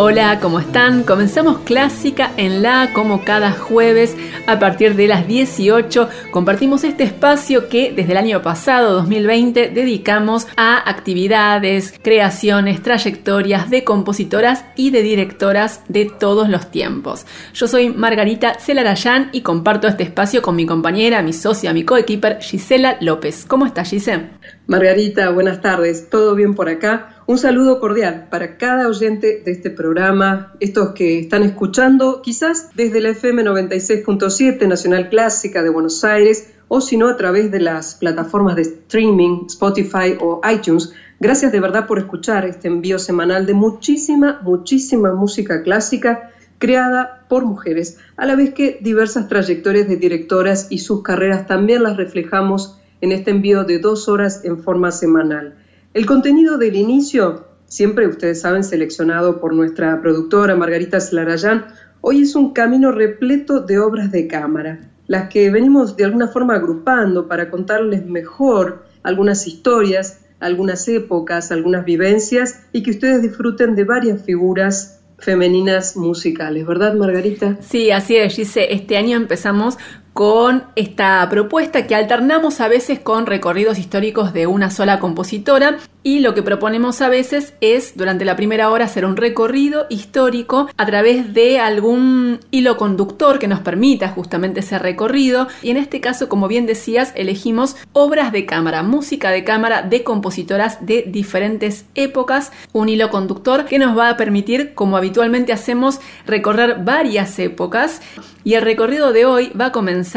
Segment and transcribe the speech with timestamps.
[0.00, 1.02] Hola, ¿cómo están?
[1.02, 6.08] Comenzamos Clásica en La como cada jueves a partir de las 18.
[6.30, 13.82] Compartimos este espacio que desde el año pasado, 2020, dedicamos a actividades, creaciones, trayectorias de
[13.82, 17.26] compositoras y de directoras de todos los tiempos.
[17.52, 22.38] Yo soy Margarita Celarayán y comparto este espacio con mi compañera, mi socia, mi coequiper
[22.40, 23.44] Gisela López.
[23.48, 24.28] ¿Cómo estás, Gisela?
[24.68, 26.08] Margarita, buenas tardes.
[26.08, 27.17] ¿Todo bien por acá?
[27.28, 33.02] Un saludo cordial para cada oyente de este programa, estos que están escuchando quizás desde
[33.02, 37.96] la FM 96.7 Nacional Clásica de Buenos Aires o si no a través de las
[37.96, 40.94] plataformas de streaming, Spotify o iTunes.
[41.20, 47.44] Gracias de verdad por escuchar este envío semanal de muchísima, muchísima música clásica creada por
[47.44, 52.78] mujeres, a la vez que diversas trayectorias de directoras y sus carreras también las reflejamos
[53.02, 55.56] en este envío de dos horas en forma semanal.
[55.94, 61.66] El contenido del inicio, siempre ustedes saben, seleccionado por nuestra productora Margarita Slarayán,
[62.02, 66.54] hoy es un camino repleto de obras de cámara, las que venimos de alguna forma
[66.54, 73.84] agrupando para contarles mejor algunas historias, algunas épocas, algunas vivencias y que ustedes disfruten de
[73.84, 77.56] varias figuras femeninas musicales, ¿verdad Margarita?
[77.60, 78.72] Sí, así es, Gise.
[78.72, 79.78] Este año empezamos
[80.18, 86.20] con esta propuesta que alternamos a veces con recorridos históricos de una sola compositora y
[86.20, 90.86] lo que proponemos a veces es durante la primera hora hacer un recorrido histórico a
[90.86, 95.46] través de algún hilo conductor que nos permita justamente ese recorrido.
[95.62, 100.02] Y en este caso como bien decías elegimos obras de cámara, música de cámara de
[100.02, 106.00] compositoras de diferentes épocas, un hilo conductor que nos va a permitir como habitualmente hacemos
[106.26, 108.00] recorrer varias épocas.
[108.44, 110.07] Y el recorrido de hoy va a comenzar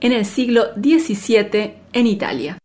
[0.00, 2.58] en el siglo XVII en Italia.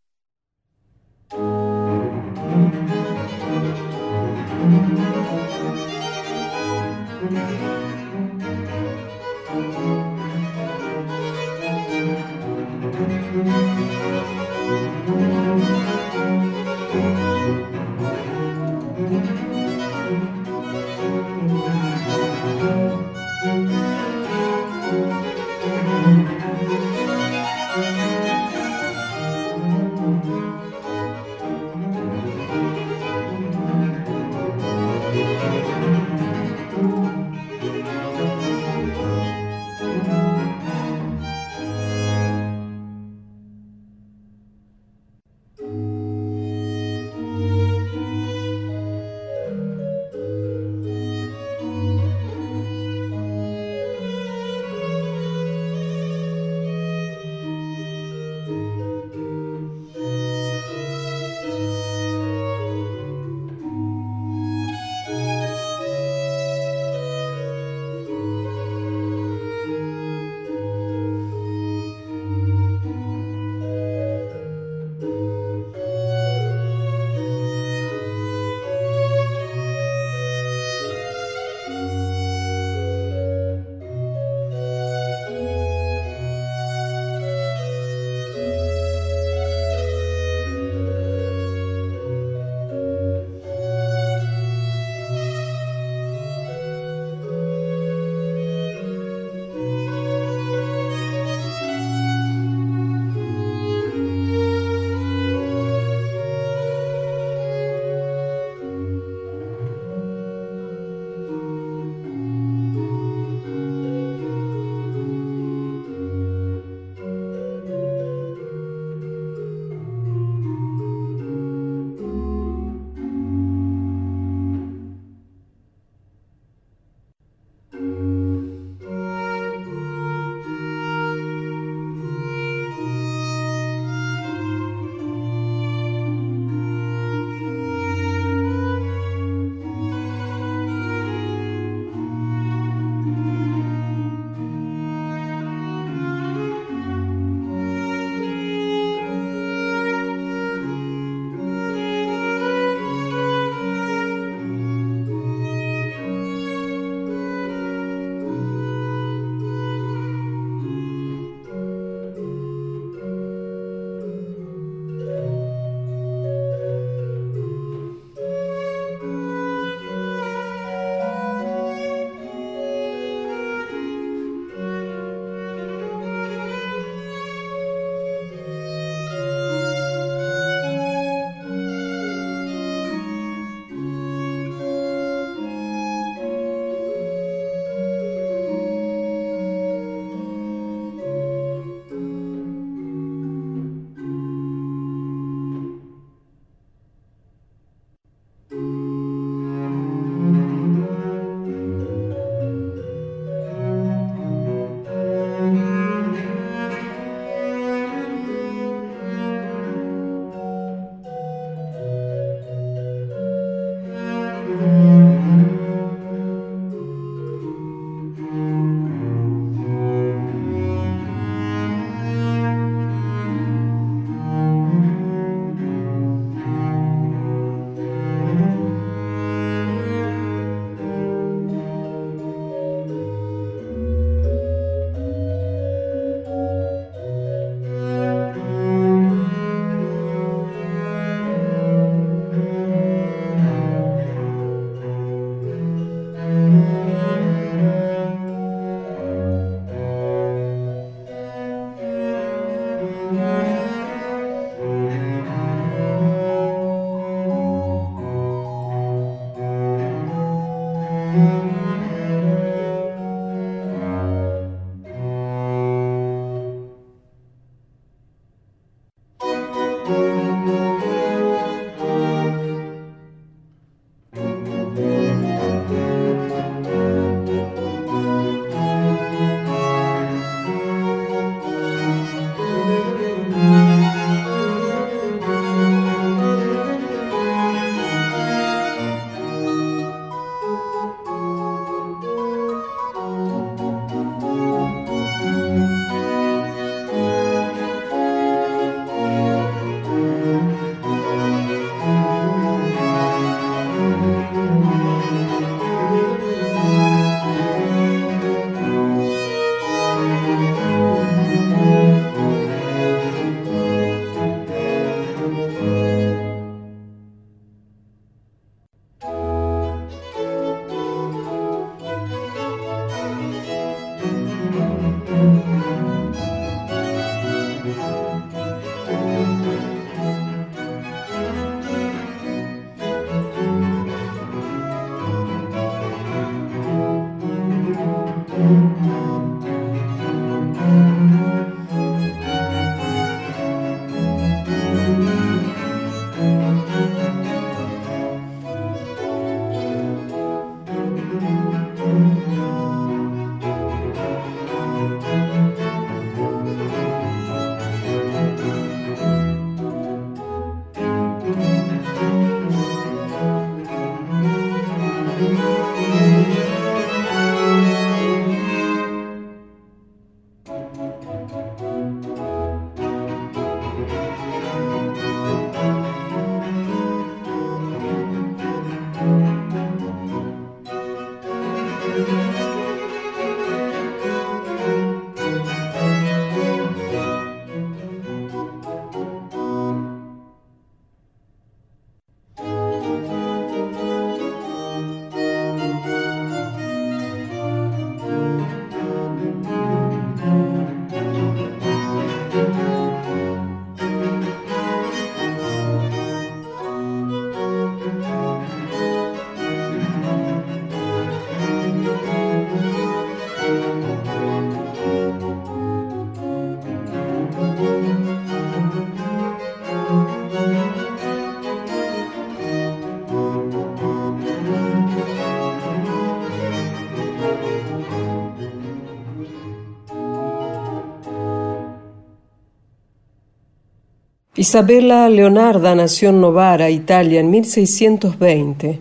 [434.42, 438.80] Isabella Leonarda nació en Novara, Italia, en 1620.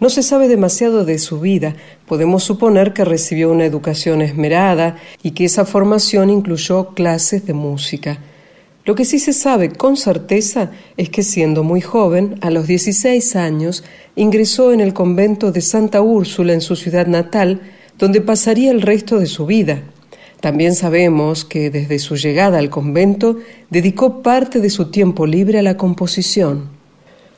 [0.00, 1.76] No se sabe demasiado de su vida.
[2.08, 8.18] Podemos suponer que recibió una educación esmerada y que esa formación incluyó clases de música.
[8.84, 13.36] Lo que sí se sabe con certeza es que siendo muy joven, a los 16
[13.36, 13.84] años,
[14.16, 17.60] ingresó en el convento de Santa Úrsula en su ciudad natal,
[17.96, 19.84] donde pasaría el resto de su vida.
[20.40, 23.36] También sabemos que desde su llegada al convento
[23.68, 26.80] dedicó parte de su tiempo libre a la composición.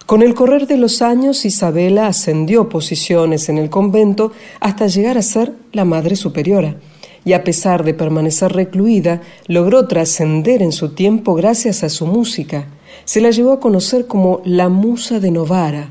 [0.07, 5.23] Con el correr de los años, Isabela ascendió posiciones en el convento hasta llegar a
[5.23, 6.77] ser la Madre Superiora,
[7.25, 12.67] y a pesar de permanecer recluida, logró trascender en su tiempo gracias a su música.
[13.05, 15.91] Se la llevó a conocer como la Musa de Novara.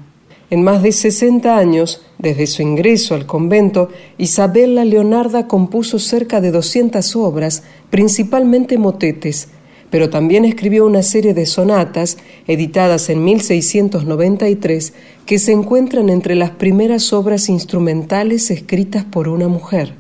[0.52, 6.52] En más de 60 años, desde su ingreso al convento, Isabella Leonarda compuso cerca de
[6.52, 9.48] 200 obras, principalmente motetes,
[9.90, 12.18] pero también escribió una serie de sonatas,
[12.48, 14.92] editadas en 1693,
[15.26, 19.94] que se encuentran entre las primeras obras instrumentales escritas por una mujer.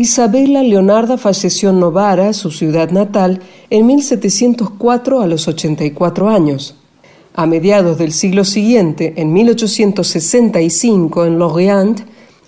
[0.00, 6.76] Isabella Leonarda falleció en Novara, su ciudad natal, en 1704 a los 84 años.
[7.34, 12.02] A mediados del siglo siguiente, en 1865, en Lorient,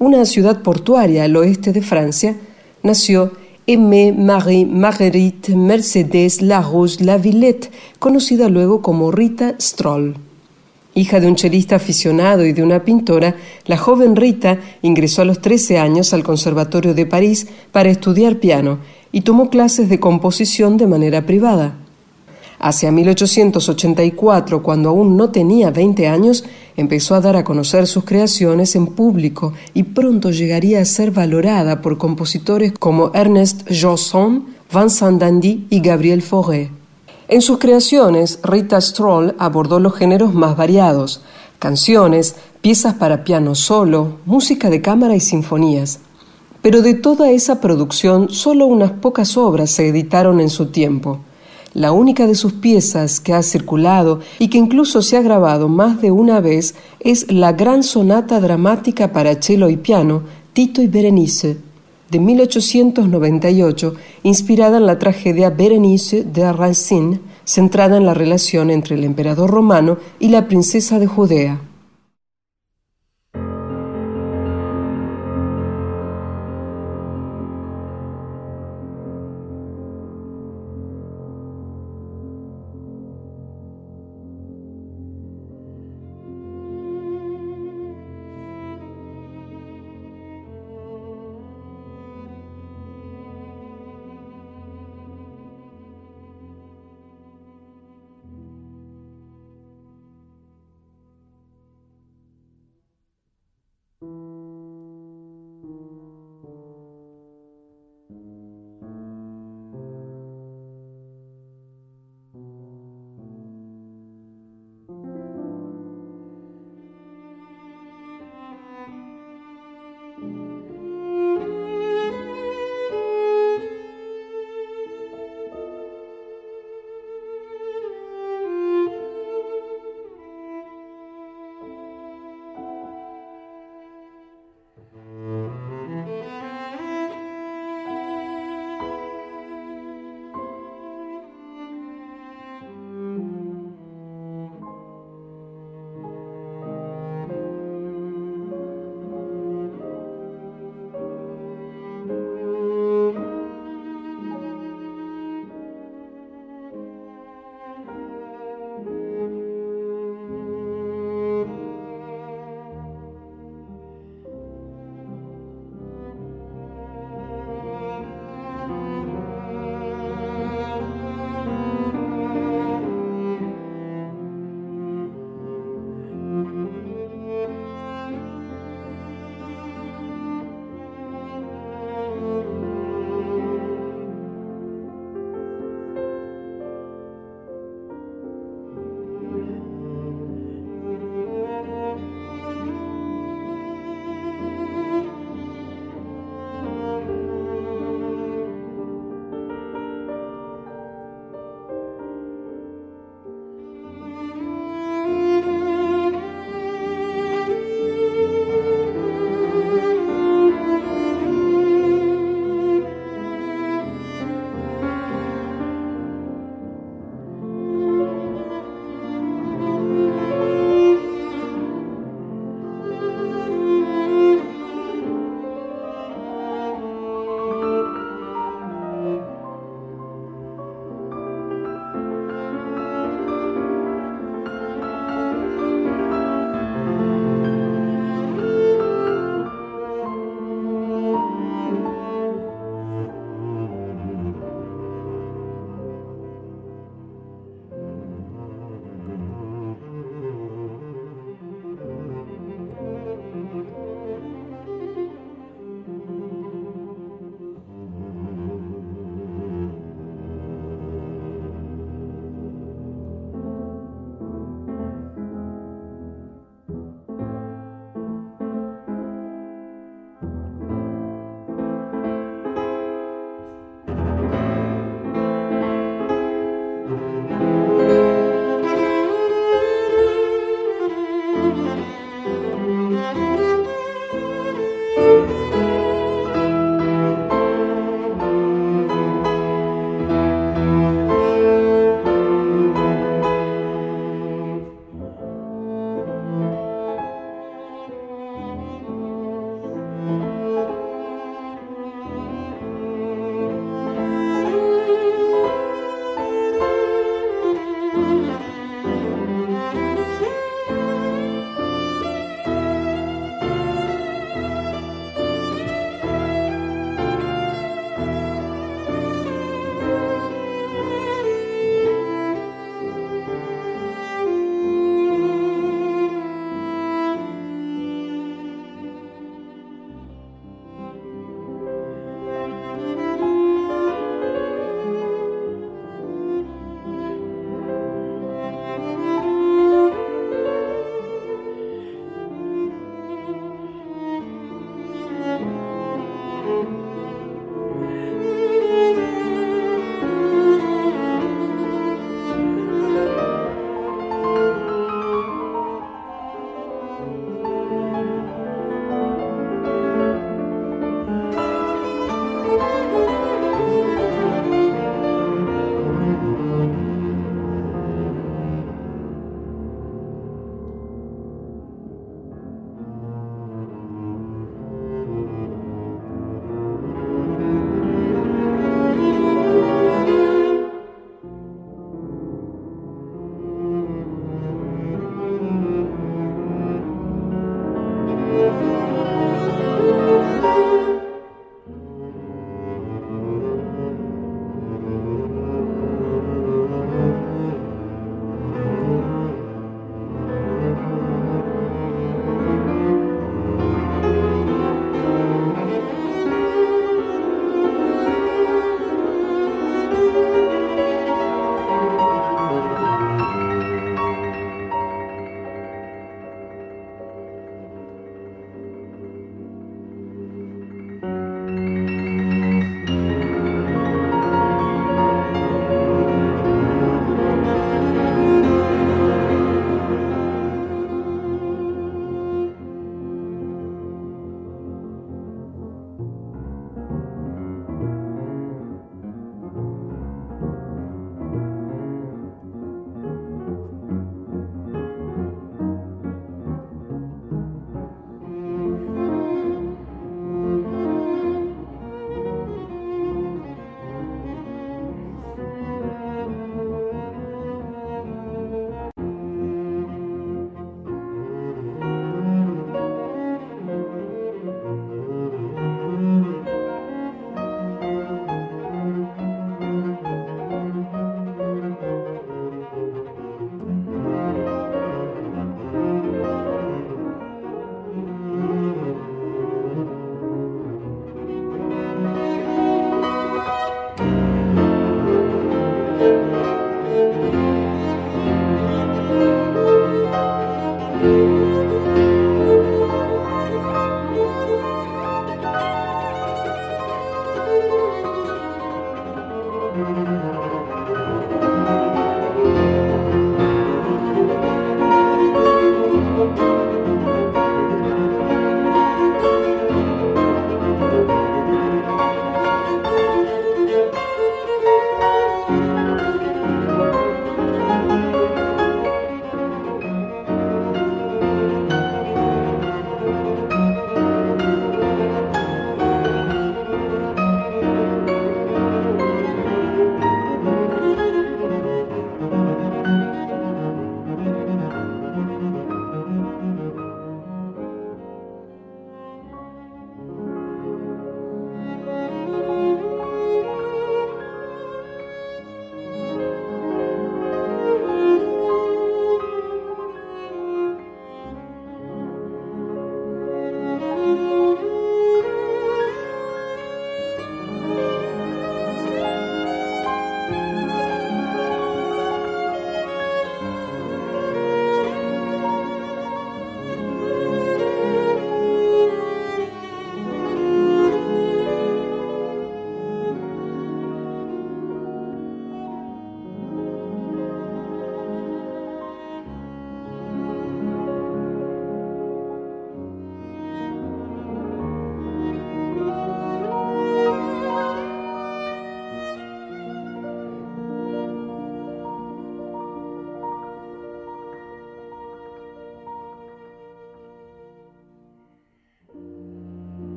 [0.00, 2.36] una ciudad portuaria al oeste de Francia,
[2.82, 3.30] nació
[3.68, 10.16] Aimée Marie Marguerite Mercedes Larouche Lavillette, conocida luego como Rita Stroll.
[10.96, 13.36] Hija de un chelista aficionado y de una pintora,
[13.66, 18.78] la joven Rita ingresó a los 13 años al Conservatorio de París para estudiar piano
[19.12, 21.74] y tomó clases de composición de manera privada.
[22.58, 26.46] Hacia 1884, cuando aún no tenía 20 años,
[26.78, 31.82] empezó a dar a conocer sus creaciones en público y pronto llegaría a ser valorada
[31.82, 36.70] por compositores como Ernest Josson, Vincent Dandy y Gabriel Fauré.
[37.28, 41.22] En sus creaciones, Rita Stroll abordó los géneros más variados,
[41.58, 45.98] canciones, piezas para piano solo, música de cámara y sinfonías.
[46.62, 51.18] Pero de toda esa producción, solo unas pocas obras se editaron en su tiempo.
[51.74, 56.00] La única de sus piezas que ha circulado y que incluso se ha grabado más
[56.00, 61.58] de una vez es la gran sonata dramática para cello y piano, Tito y Berenice,
[62.10, 69.04] de 1898, inspirada en la tragedia Berenice de Racine, centrada en la relación entre el
[69.04, 71.60] emperador romano y la princesa de Judea.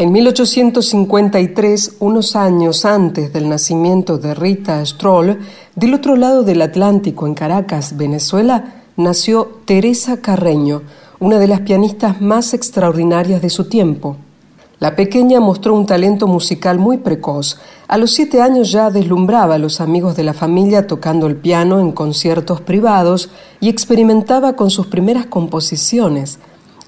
[0.00, 5.40] En 1853, unos años antes del nacimiento de Rita Stroll,
[5.74, 10.82] del otro lado del Atlántico, en Caracas, Venezuela, nació Teresa Carreño,
[11.18, 14.16] una de las pianistas más extraordinarias de su tiempo.
[14.78, 17.58] La pequeña mostró un talento musical muy precoz.
[17.88, 21.80] A los siete años ya deslumbraba a los amigos de la familia tocando el piano
[21.80, 26.38] en conciertos privados y experimentaba con sus primeras composiciones.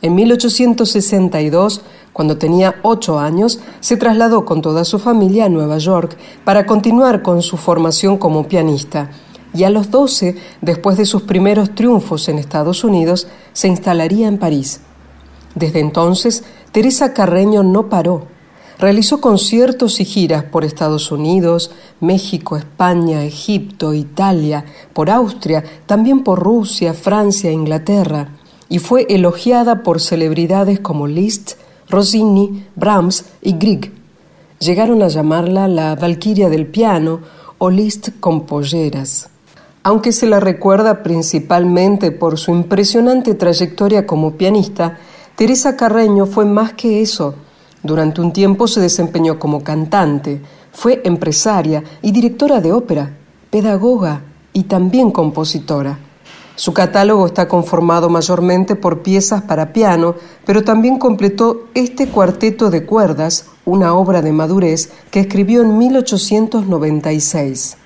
[0.03, 1.83] En 1862
[2.21, 7.23] cuando tenía ocho años, se trasladó con toda su familia a Nueva York para continuar
[7.23, 9.11] con su formación como pianista.
[9.55, 14.37] Y a los doce, después de sus primeros triunfos en Estados Unidos, se instalaría en
[14.37, 14.83] París.
[15.55, 18.27] Desde entonces, Teresa Carreño no paró.
[18.79, 26.39] Realizó conciertos y giras por Estados Unidos, México, España, Egipto, Italia, por Austria, también por
[26.39, 28.29] Rusia, Francia e Inglaterra,
[28.69, 31.53] y fue elogiada por celebridades como Liszt,
[31.91, 33.93] Rossini, Brahms y Grieg.
[34.61, 37.21] Llegaron a llamarla la Valquiria del piano
[37.59, 39.29] o Liszt con polleras.
[39.83, 44.99] Aunque se la recuerda principalmente por su impresionante trayectoria como pianista,
[45.37, 47.35] Teresa Carreño fue más que eso.
[47.83, 50.41] Durante un tiempo se desempeñó como cantante,
[50.73, 53.17] fue empresaria y directora de ópera,
[53.51, 54.23] pedagoga
[54.53, 55.99] y también compositora.
[56.61, 62.85] Su catálogo está conformado mayormente por piezas para piano, pero también completó este cuarteto de
[62.85, 67.79] cuerdas, una obra de madurez que escribió en 1896.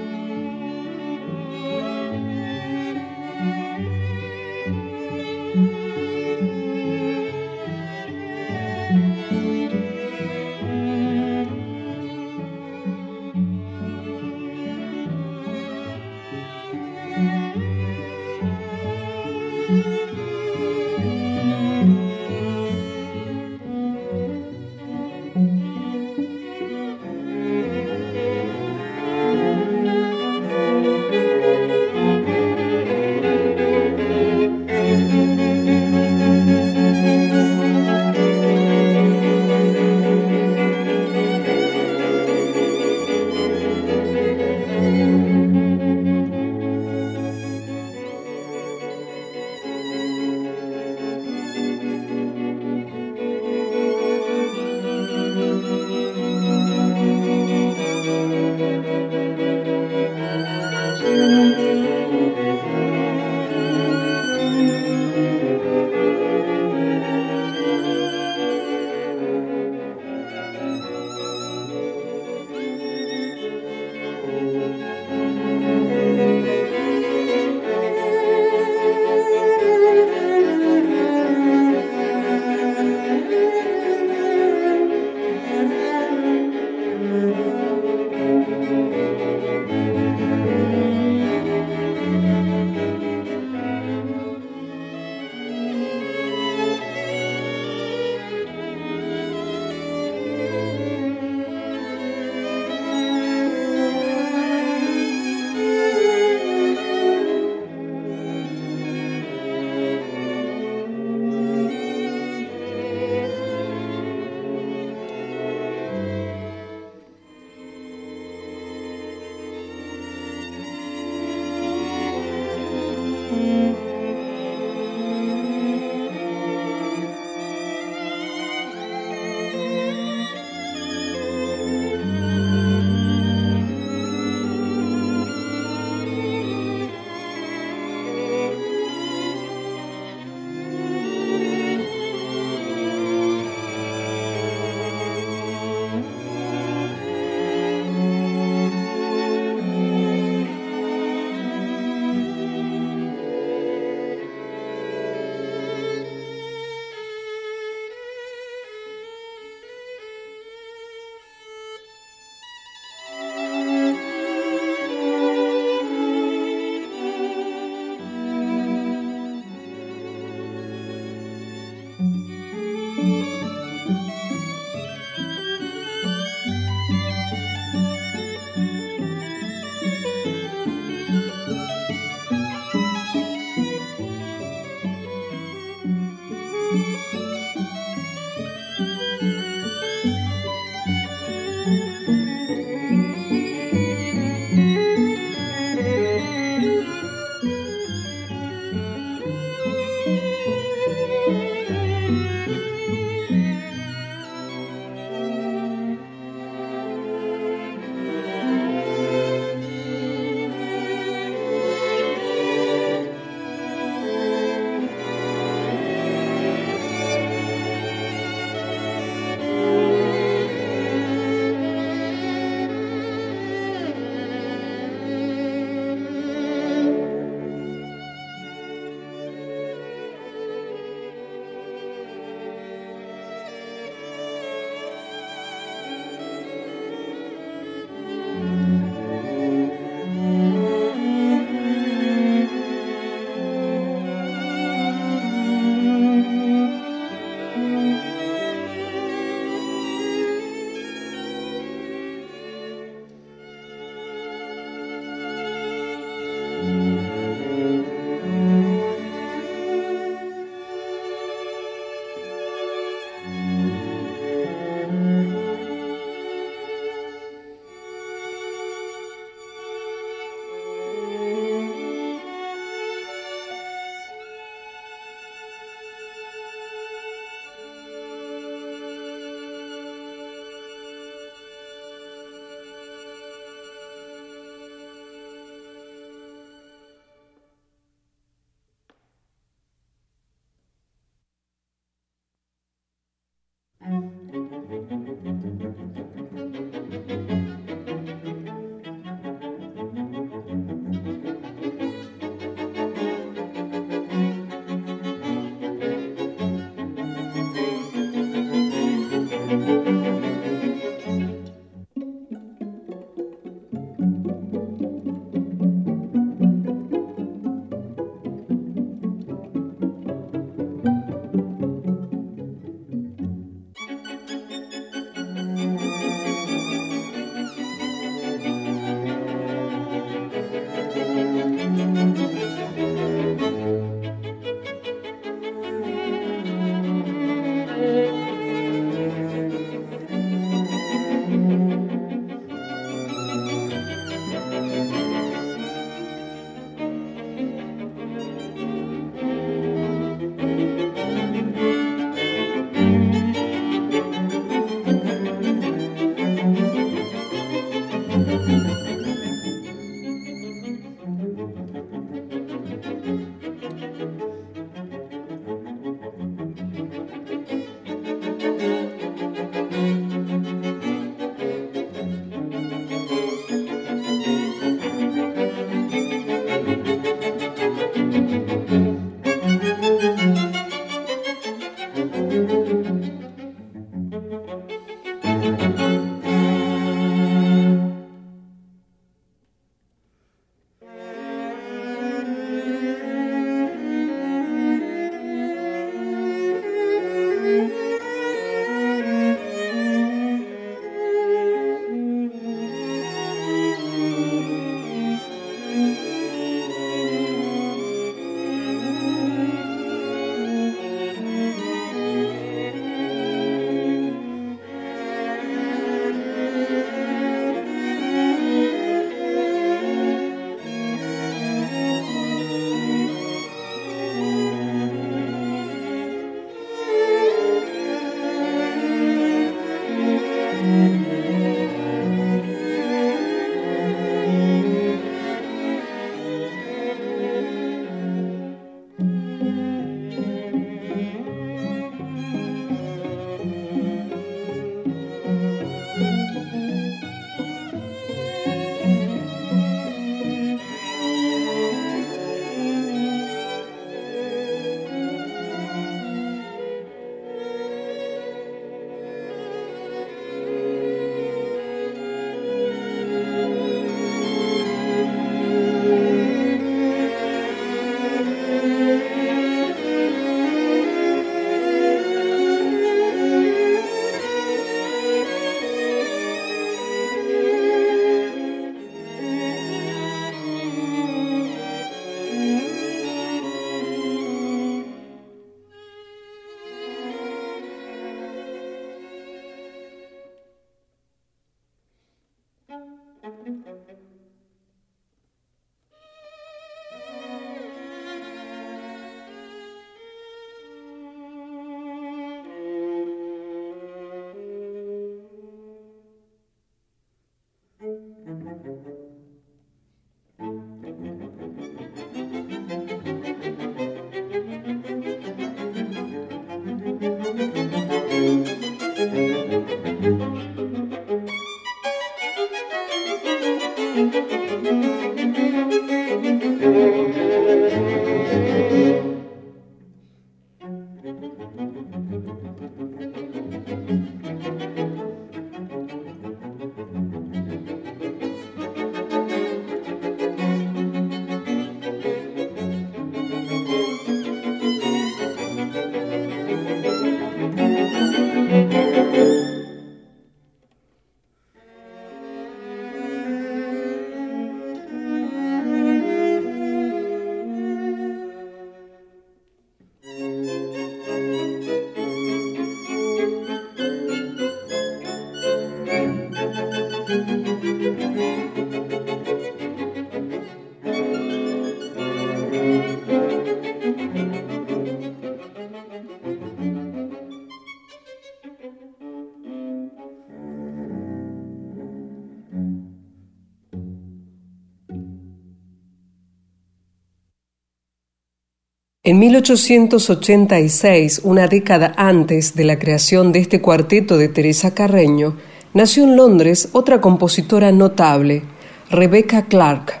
[589.08, 595.36] En 1886, una década antes de la creación de este cuarteto de Teresa Carreño,
[595.74, 598.42] nació en Londres otra compositora notable,
[598.90, 600.00] Rebecca Clark.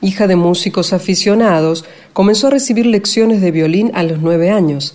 [0.00, 4.94] Hija de músicos aficionados, comenzó a recibir lecciones de violín a los nueve años.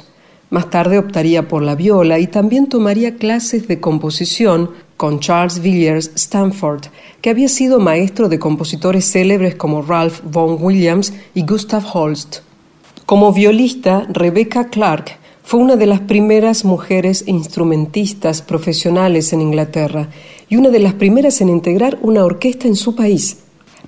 [0.50, 6.12] Más tarde optaría por la viola y también tomaría clases de composición con Charles Villiers
[6.16, 6.84] Stanford,
[7.20, 12.38] que había sido maestro de compositores célebres como Ralph Vaughan Williams y Gustav Holst.
[13.14, 20.08] Como violista, Rebecca Clark fue una de las primeras mujeres instrumentistas profesionales en Inglaterra
[20.50, 23.38] y una de las primeras en integrar una orquesta en su país.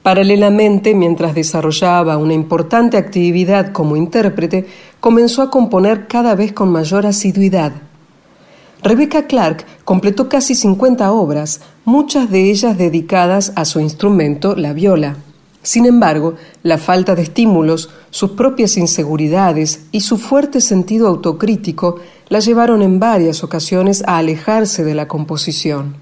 [0.03, 4.67] Paralelamente, mientras desarrollaba una importante actividad como intérprete,
[4.99, 7.71] comenzó a componer cada vez con mayor asiduidad.
[8.83, 15.15] Rebecca Clark completó casi 50 obras, muchas de ellas dedicadas a su instrumento, la viola.
[15.65, 21.95] Sin embargo, la falta de estímulos, sus propias inseguridades y su fuerte sentido autocrítico
[22.29, 25.95] la llevaron en varias ocasiones a alejarse de la composición.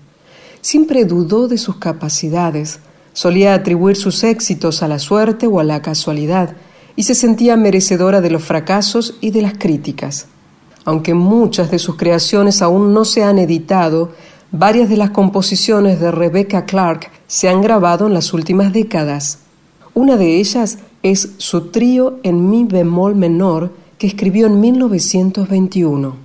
[0.59, 2.80] siempre dudó de sus capacidades,
[3.14, 6.57] solía atribuir sus éxitos a la suerte o a la casualidad,
[6.97, 10.28] y se sentía merecedora de los fracasos y de las críticas.
[10.84, 14.11] Aunque muchas de sus creaciones aún no se han editado,
[14.51, 19.42] varias de las composiciones de Rebecca Clark se han grabado en las últimas décadas.
[19.95, 26.15] Una de ellas es su trío en mi bemol menor que escribió en 1921.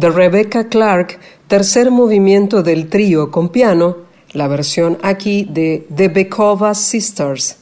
[0.00, 3.98] De Rebecca Clark, tercer movimiento del trío con piano,
[4.32, 7.56] la versión aquí de The Bekova Sisters.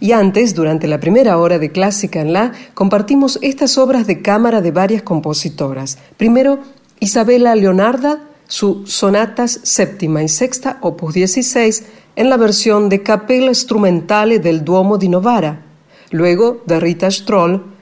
[0.00, 4.62] Y antes, durante la primera hora de Clásica en La, compartimos estas obras de cámara
[4.62, 5.98] de varias compositoras.
[6.16, 6.60] Primero,
[7.00, 11.84] Isabella Leonarda, su Sonatas séptima y sexta, opus 16,
[12.16, 15.66] en la versión de Capella Strumentale del Duomo di Novara.
[16.10, 17.73] Luego, de Rita Stroll,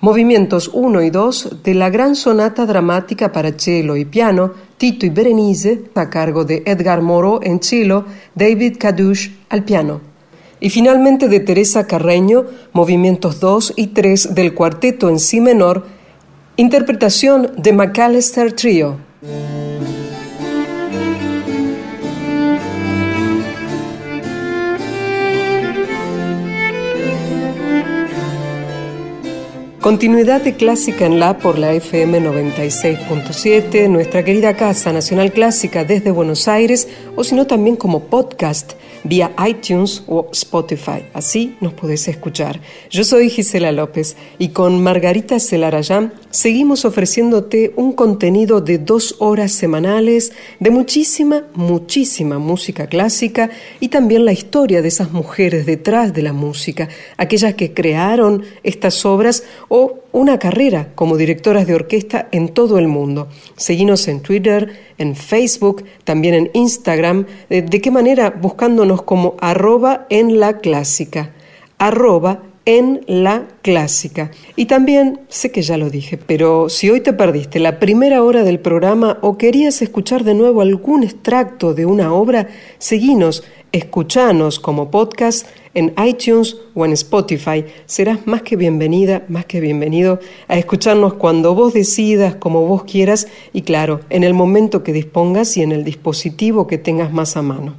[0.00, 5.08] Movimientos 1 y 2 de la gran sonata dramática para cello y piano Tito y
[5.08, 8.04] Berenice a cargo de Edgar Moreau en cello,
[8.36, 10.00] David Caduche al piano.
[10.60, 15.84] Y finalmente de Teresa Carreño, movimientos 2 y 3 del cuarteto en si menor,
[16.56, 18.98] interpretación de McAllister Trio.
[29.80, 36.10] Continuidad de Clásica en La por la FM 96.7, nuestra querida Casa Nacional Clásica desde
[36.10, 38.72] Buenos Aires, o si no también como podcast
[39.04, 41.04] vía iTunes o Spotify.
[41.12, 42.60] Así nos podés escuchar.
[42.90, 49.52] Yo soy Gisela López y con Margarita Celarayán seguimos ofreciéndote un contenido de dos horas
[49.52, 53.50] semanales de muchísima, muchísima música clásica
[53.80, 59.04] y también la historia de esas mujeres detrás de la música, aquellas que crearon estas
[59.06, 63.28] obras o una carrera como directoras de orquesta en todo el mundo.
[63.56, 67.26] Seguimos en Twitter, en Facebook, también en Instagram.
[67.48, 68.30] ¿De, qué manera?
[68.30, 71.32] Buscándonos como arroba en la clásica.
[71.78, 74.30] Arroba en la clásica.
[74.54, 78.44] Y también, sé que ya lo dije, pero si hoy te perdiste la primera hora
[78.44, 84.90] del programa o querías escuchar de nuevo algún extracto de una obra, seguinos Escuchanos como
[84.90, 87.66] podcast en iTunes o en Spotify.
[87.84, 93.28] Serás más que bienvenida, más que bienvenido a escucharnos cuando vos decidas, como vos quieras
[93.52, 97.42] y claro, en el momento que dispongas y en el dispositivo que tengas más a
[97.42, 97.74] mano.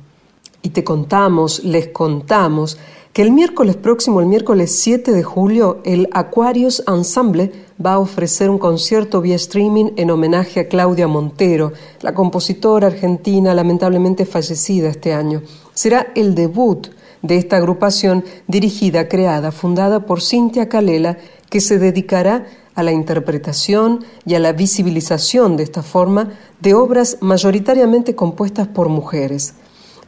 [0.62, 2.78] Y te contamos, les contamos,
[3.22, 7.52] el miércoles próximo, el miércoles 7 de julio, el Aquarius Ensemble
[7.86, 13.54] va a ofrecer un concierto vía streaming en homenaje a Claudia Montero, la compositora argentina
[13.54, 15.42] lamentablemente fallecida este año.
[15.74, 16.88] Será el debut
[17.22, 21.18] de esta agrupación dirigida, creada, fundada por Cintia Calela,
[21.50, 27.18] que se dedicará a la interpretación y a la visibilización de esta forma de obras
[27.20, 29.56] mayoritariamente compuestas por mujeres.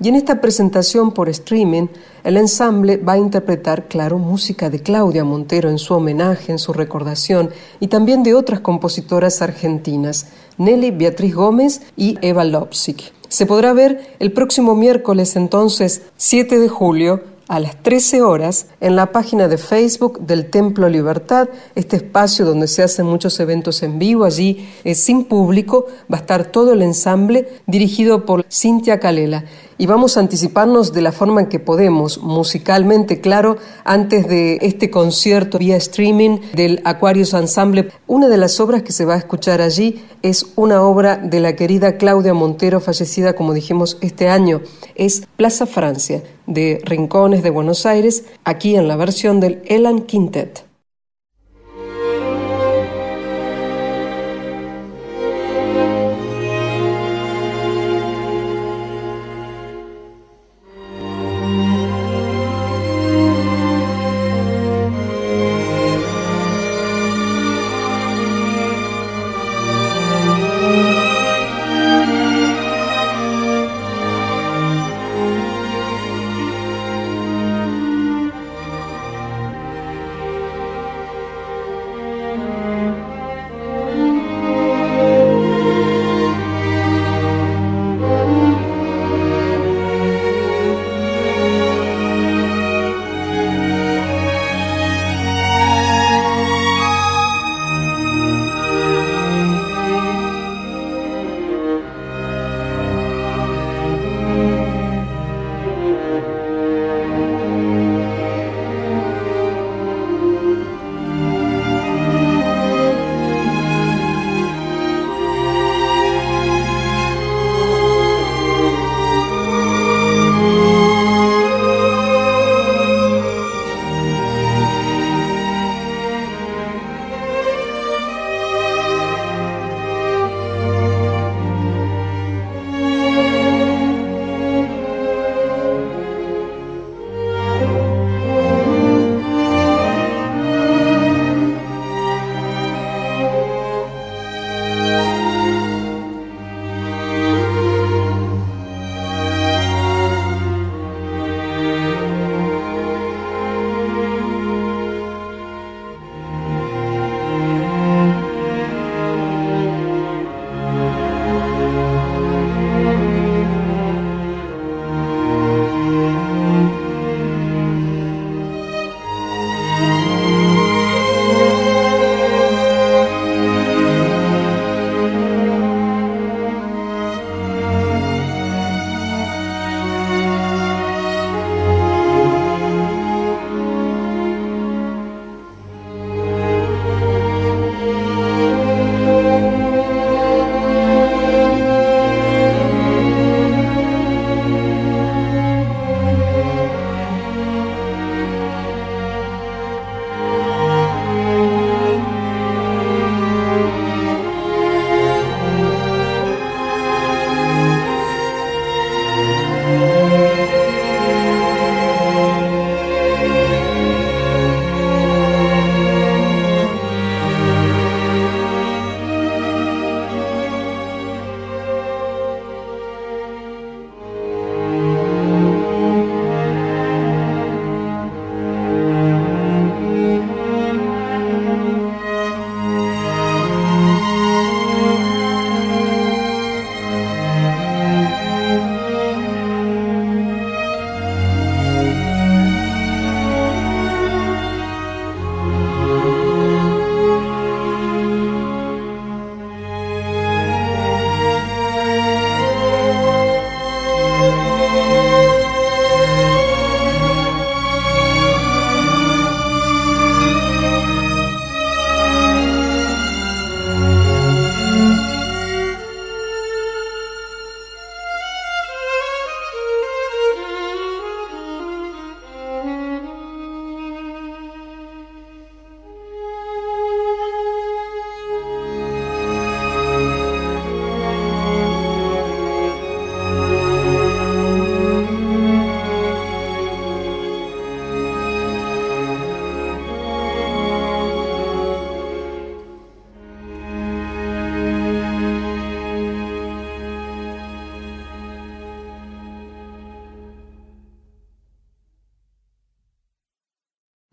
[0.01, 1.85] Y en esta presentación por streaming,
[2.23, 6.73] el ensamble va a interpretar, claro, música de Claudia Montero en su homenaje, en su
[6.73, 10.25] recordación, y también de otras compositoras argentinas,
[10.57, 13.13] Nelly Beatriz Gómez y Eva Lopsik.
[13.29, 17.21] Se podrá ver el próximo miércoles entonces 7 de julio
[17.51, 22.67] a las 13 horas en la página de Facebook del Templo Libertad, este espacio donde
[22.67, 26.81] se hacen muchos eventos en vivo, allí es sin público, va a estar todo el
[26.81, 29.43] ensamble dirigido por Cintia Calela
[29.81, 34.91] y vamos a anticiparnos de la forma en que podemos, musicalmente, claro, antes de este
[34.91, 37.91] concierto vía streaming del Aquarius Ensemble.
[38.05, 41.55] Una de las obras que se va a escuchar allí es una obra de la
[41.55, 44.61] querida Claudia Montero, fallecida, como dijimos, este año.
[44.93, 50.70] Es Plaza Francia, de Rincones de Buenos Aires, aquí en la versión del Elan Quintet.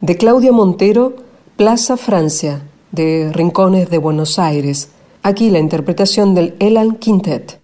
[0.09, 1.17] De Claudia Montero,
[1.59, 4.89] Plaza Francia, de Rincones de Buenos Aires.
[5.23, 7.58] Aquí la interpretación del Elan Quintet.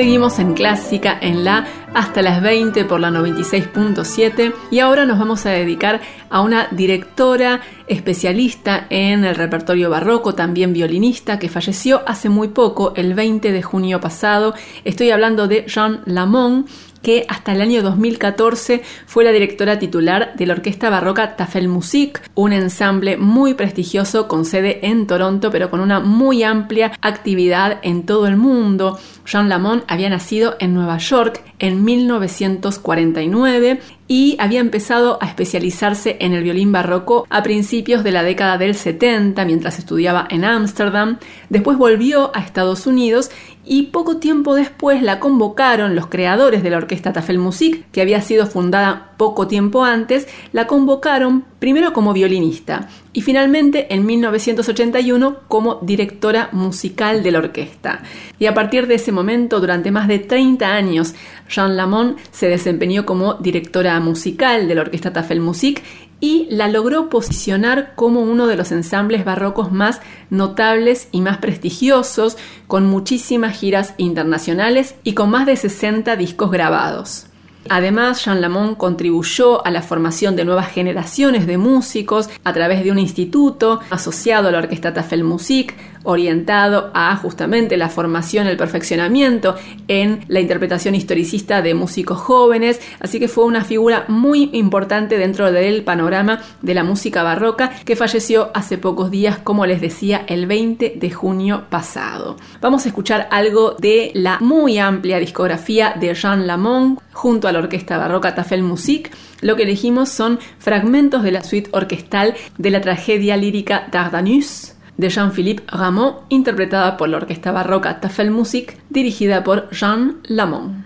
[0.00, 5.44] Seguimos en clásica en la hasta las 20 por la 96.7 y ahora nos vamos
[5.44, 12.30] a dedicar a una directora especialista en el repertorio barroco, también violinista, que falleció hace
[12.30, 14.54] muy poco, el 20 de junio pasado.
[14.84, 16.66] Estoy hablando de Jean Lamont,
[17.02, 22.22] que hasta el año 2014 fue la directora titular de la orquesta barroca Tafel Musik,
[22.34, 28.04] un ensamble muy prestigioso con sede en Toronto, pero con una muy amplia actividad en
[28.04, 28.98] todo el mundo.
[29.30, 36.32] Jean Lamont había nacido en Nueva York en 1949 y había empezado a especializarse en
[36.32, 41.18] el violín barroco a principios de la década del 70 mientras estudiaba en Ámsterdam.
[41.48, 43.30] Después volvió a Estados Unidos
[43.64, 48.22] y poco tiempo después la convocaron los creadores de la orquesta Tafel Musik, que había
[48.22, 55.76] sido fundada poco tiempo antes, la convocaron primero como violinista y finalmente en 1981 como
[55.82, 58.02] directora musical de la orquesta.
[58.38, 61.14] Y a partir de ese momento, durante más de 30 años,
[61.48, 65.82] Jean Lamont se desempeñó como directora musical de la orquesta Tafel Musik
[66.20, 72.36] y la logró posicionar como uno de los ensambles barrocos más notables y más prestigiosos,
[72.66, 77.29] con muchísimas giras internacionales y con más de 60 discos grabados.
[77.68, 82.90] Además, Jean Lamont contribuyó a la formación de nuevas generaciones de músicos a través de
[82.90, 89.56] un instituto asociado a la Orquesta Tafel Musik, orientado a justamente la formación, el perfeccionamiento
[89.88, 95.52] en la interpretación historicista de músicos jóvenes, así que fue una figura muy importante dentro
[95.52, 100.46] del panorama de la música barroca que falleció hace pocos días, como les decía, el
[100.46, 102.36] 20 de junio pasado.
[102.60, 107.58] Vamos a escuchar algo de la muy amplia discografía de Jean Lamont junto a la
[107.58, 109.10] orquesta barroca Tafel Musik.
[109.40, 115.08] Lo que elegimos son fragmentos de la suite orquestal de la tragedia lírica Dardanus de
[115.08, 120.84] Jean-Philippe Rameau, interpretada por la orquesta barroca Tafel Music, dirigida por Jean Lamont.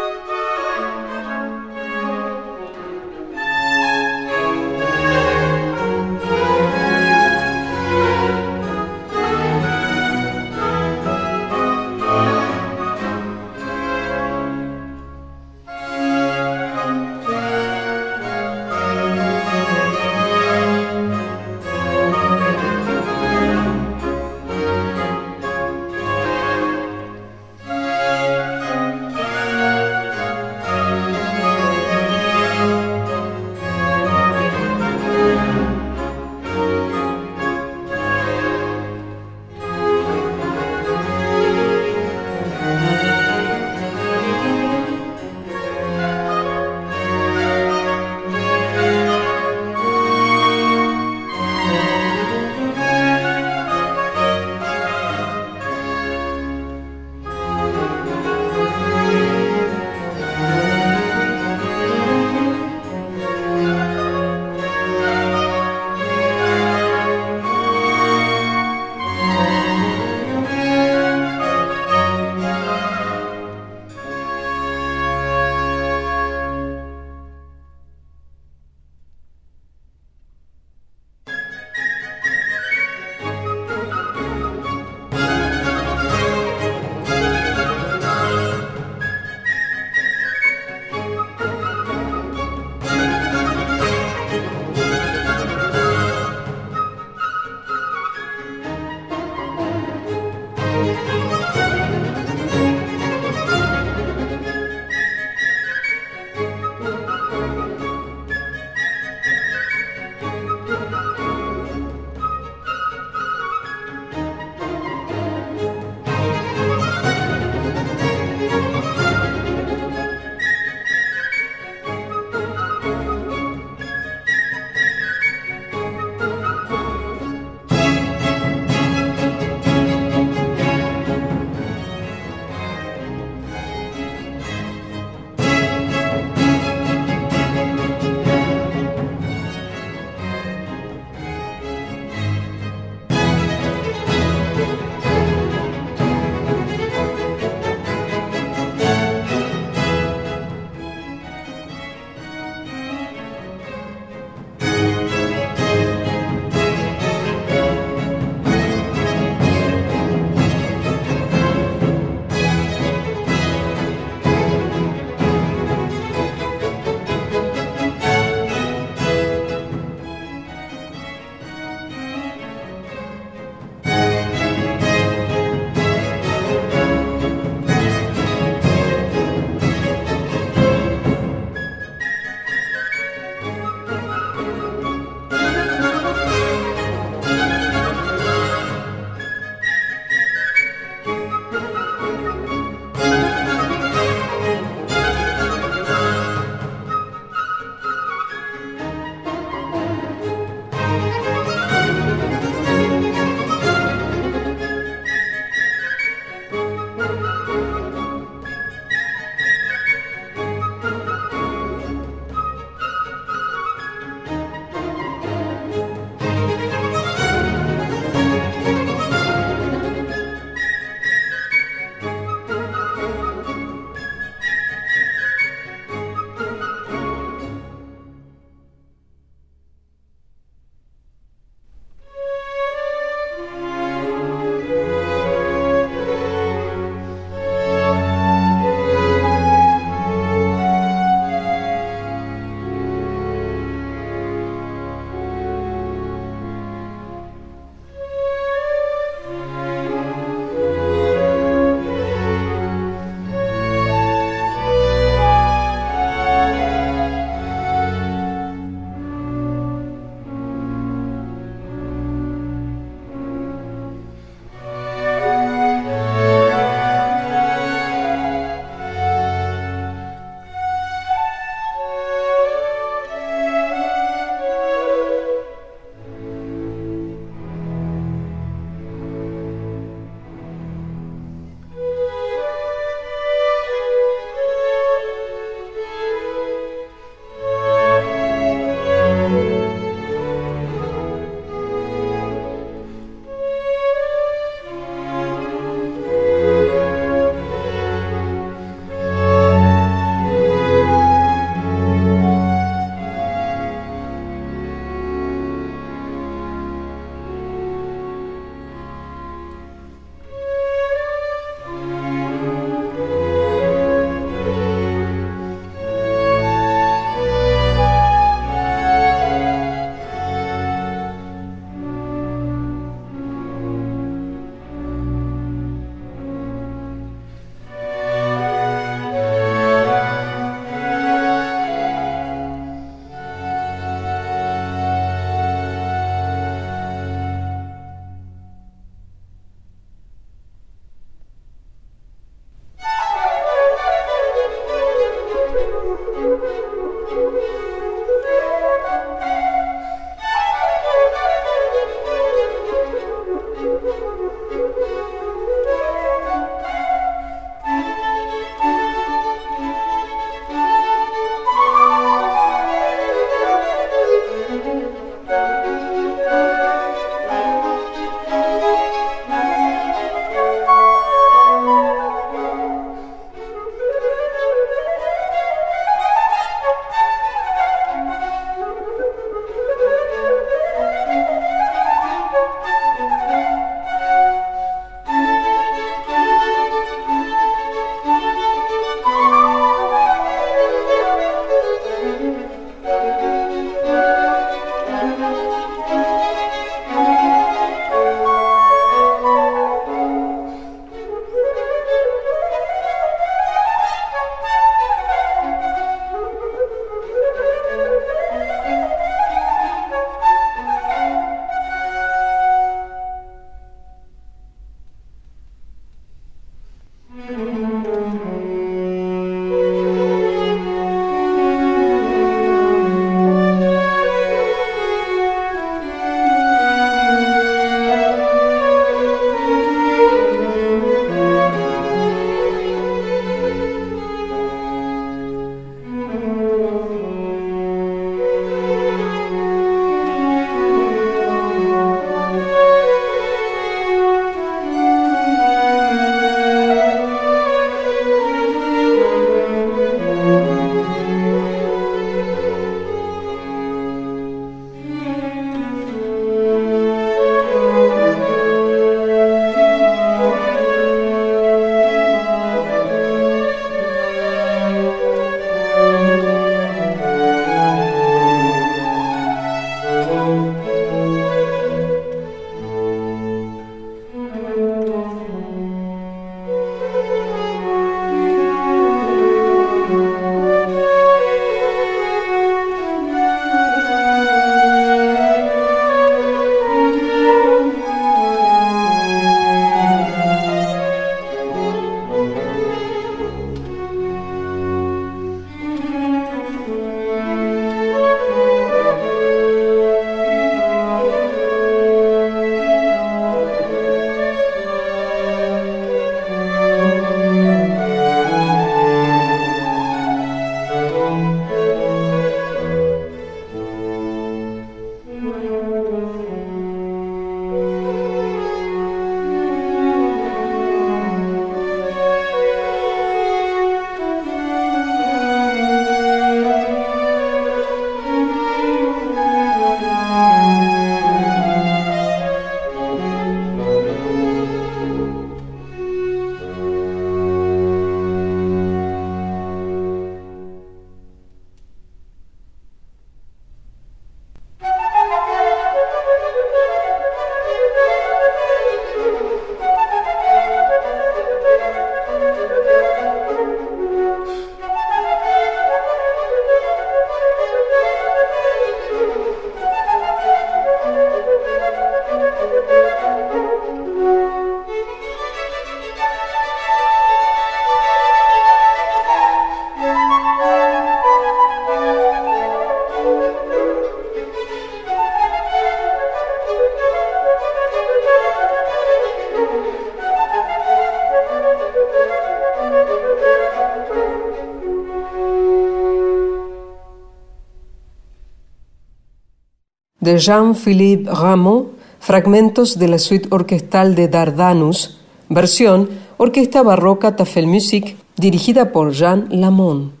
[590.01, 594.99] De Jean-Philippe Rameau, fragmentos de la suite orquestal de Dardanus,
[595.29, 600.00] versión Orquesta Barroca Tafelmusik, dirigida por Jean Lamont.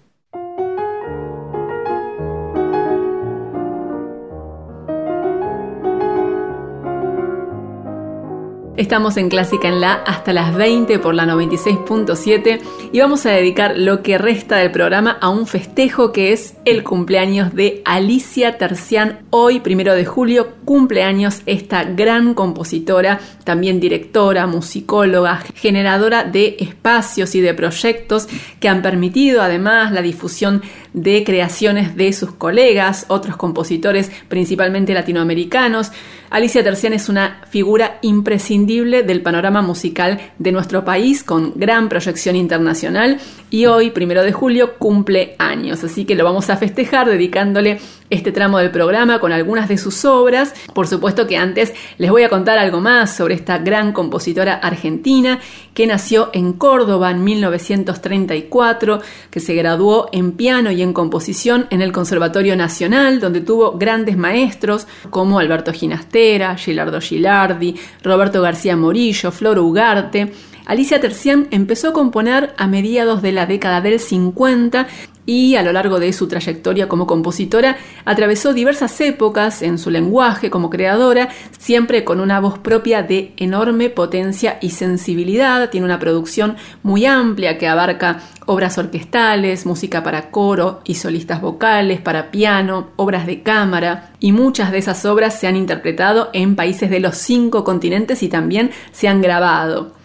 [8.81, 12.59] Estamos en Clásica en La hasta las 20 por la 96.7
[12.91, 16.81] y vamos a dedicar lo que resta del programa a un festejo que es el
[16.83, 19.19] cumpleaños de Alicia Tercián.
[19.29, 27.41] Hoy, primero de julio, cumpleaños esta gran compositora, también directora, musicóloga, generadora de espacios y
[27.41, 28.27] de proyectos
[28.59, 30.63] que han permitido además la difusión
[30.93, 35.91] de creaciones de sus colegas, otros compositores, principalmente latinoamericanos.
[36.31, 42.37] Alicia Tercián es una figura imprescindible del panorama musical de nuestro país con gran proyección
[42.37, 47.81] internacional y hoy, primero de julio, cumple años, así que lo vamos a festejar dedicándole
[48.11, 50.53] este tramo del programa con algunas de sus obras.
[50.75, 55.39] Por supuesto que antes les voy a contar algo más sobre esta gran compositora argentina
[55.73, 61.81] que nació en Córdoba en 1934, que se graduó en piano y en composición en
[61.81, 69.31] el Conservatorio Nacional, donde tuvo grandes maestros como Alberto Ginastera, Gilardo Gilardi, Roberto García Morillo,
[69.31, 70.33] Flor Ugarte.
[70.65, 74.87] Alicia Tercián empezó a componer a mediados de la década del 50
[75.25, 80.49] y a lo largo de su trayectoria como compositora atravesó diversas épocas en su lenguaje
[80.49, 85.69] como creadora, siempre con una voz propia de enorme potencia y sensibilidad.
[85.69, 92.01] Tiene una producción muy amplia que abarca obras orquestales, música para coro y solistas vocales,
[92.01, 96.89] para piano, obras de cámara, y muchas de esas obras se han interpretado en países
[96.89, 100.00] de los cinco continentes y también se han grabado.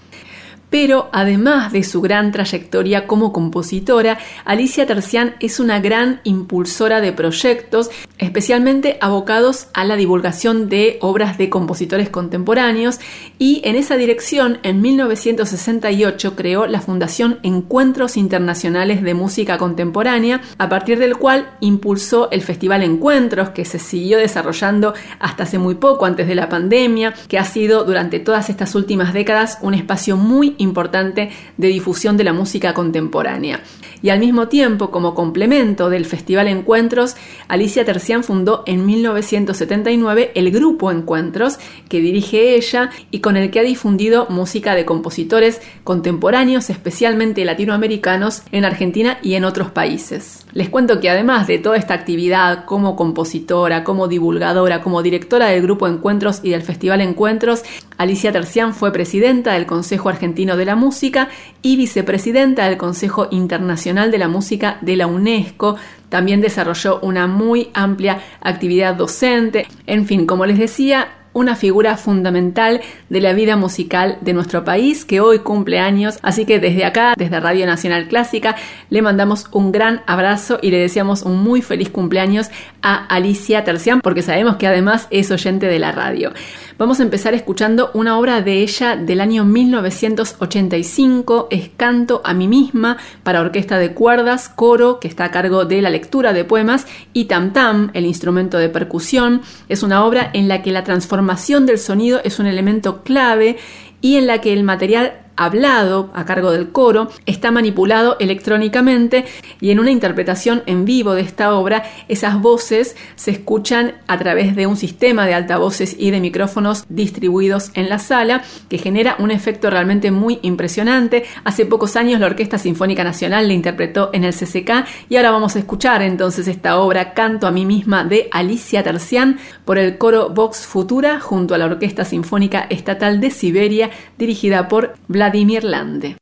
[0.71, 7.13] Pero además de su gran trayectoria como compositora, Alicia Tercián es una gran impulsora de
[7.13, 12.99] proyectos, especialmente abocados a la divulgación de obras de compositores contemporáneos,
[13.39, 20.69] y en esa dirección, en 1968, creó la Fundación Encuentros Internacionales de Música Contemporánea, a
[20.69, 26.07] partir del cual impulsó el Festival Encuentros, que se siguió desarrollando hasta hace muy poco,
[26.07, 30.56] antes de la pandemia, que ha sido durante todas estas últimas décadas un espacio muy
[30.59, 33.63] importante de difusión de la música contemporánea.
[34.03, 37.17] Y al mismo tiempo, como complemento del Festival Encuentros,
[37.49, 41.59] Alicia Tercián fundó en 1979 el Grupo Encuentros,
[41.89, 48.43] que dirige ella y con el que ha difundido música de compositores contemporáneos, especialmente latinoamericanos,
[48.53, 50.47] en Argentina y en otros países.
[50.53, 55.63] Les cuento que además de toda esta actividad como compositora, como divulgadora, como directora del
[55.63, 57.63] Grupo Encuentros y del Festival Encuentros,
[57.99, 61.29] Alicia Tercián fue presidenta del Consejo Argentino de la Música
[61.63, 65.77] y vicepresidenta del Consejo Internacional de la Música de la UNESCO.
[66.11, 69.67] También desarrolló una muy amplia actividad docente.
[69.87, 75.05] En fin, como les decía, una figura fundamental de la vida musical de nuestro país
[75.05, 76.19] que hoy cumple años.
[76.23, 78.57] Así que desde acá, desde Radio Nacional Clásica,
[78.89, 82.49] le mandamos un gran abrazo y le deseamos un muy feliz cumpleaños
[82.81, 86.33] a Alicia Tercián porque sabemos que además es oyente de la radio.
[86.79, 92.49] Vamos a empezar escuchando una obra de ella del año 1985, es Canto a mí
[92.49, 96.87] misma para orquesta de cuerdas, coro que está a cargo de la lectura de poemas
[97.15, 99.41] y tam tam, el instrumento de percusión.
[99.71, 103.57] Es una obra en la que la transformación del sonido es un elemento clave
[104.03, 109.27] y en la que el material hablado a cargo del coro está manipulado electrónicamente
[109.61, 114.57] y en una interpretación en vivo de esta obra esas voces se escuchan a través
[114.57, 119.31] de un sistema de altavoces y de micrófonos distribuidos en la sala que genera un
[119.31, 121.25] efecto realmente muy impresionante.
[121.45, 125.57] Hace pocos años la Orquesta Sinfónica Nacional la interpretó en el CCK y ahora vamos
[125.57, 130.31] a escuchar entonces esta obra Canto a mí misma de Alicia Tercián por el coro
[130.31, 136.17] Vox Futura junto a la Orquesta Sinfónica Estatal de Siberia dirigida por Vladimir Vladimir Lande.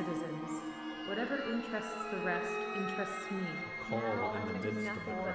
[0.00, 0.62] citizens.
[1.08, 3.46] Whatever interests the rest interests me.
[3.88, 5.34] Call now in the midst of the crowd.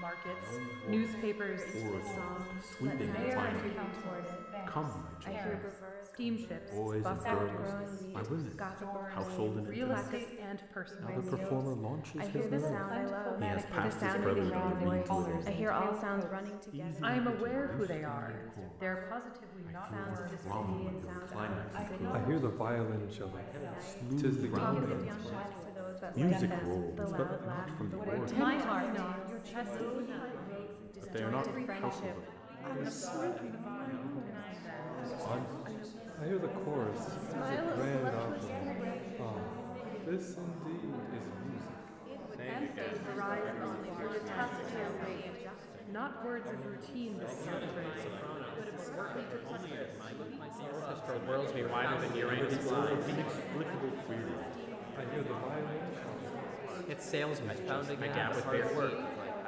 [0.00, 0.48] Markets,
[0.88, 3.54] newspapers, songs, sweeping the tide.
[4.66, 5.60] Come, my child
[6.14, 8.58] steamships, boys and girls, my women,
[9.14, 11.08] household and real estate and personal.
[11.08, 13.38] Now the performer launches I his hear the sound I love.
[13.38, 15.08] He has passed his sound brothers of the voice.
[15.08, 15.46] voice.
[15.46, 16.92] I hear all sounds running together.
[17.02, 18.32] I am aware who they are.
[18.80, 22.04] They're positively not Sounds of the city and sounds of climax the of city.
[22.04, 23.32] the I hear the violin-cello.
[24.10, 25.06] Tis the Smooth kingdom.
[25.06, 28.38] Young lives for those that Music rolls, the but loud not from the the organ.
[28.38, 28.86] My heart,
[29.28, 30.26] your chest is enough.
[31.00, 32.16] But they are not disjointed friendship.
[36.22, 37.00] I hear the chorus.
[37.00, 38.38] It's a grand opera.
[39.20, 39.34] Ah,
[40.06, 41.74] this indeed is music.
[45.92, 48.06] Not words of routine that celebrate,
[48.56, 53.08] but absurdly The orchestral worlds me wider than Uranus flies.
[53.08, 54.22] Inexplicable query.
[54.96, 55.80] I hear the violin.
[56.88, 58.94] Its sails met my gap with bare work.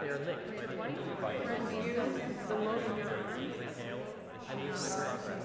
[0.00, 0.56] They are linked
[1.20, 1.44] by the
[1.94, 3.83] infinite
[4.54, 5.44] I leave my progress.